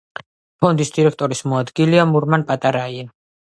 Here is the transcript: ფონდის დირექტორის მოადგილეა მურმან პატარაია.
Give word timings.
ფონდის 0.65 0.91
დირექტორის 0.95 1.45
მოადგილეა 1.53 2.09
მურმან 2.15 2.49
პატარაია. 2.51 3.09